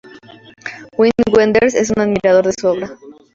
[0.97, 2.97] Wim Wenders es un admirador de su obra.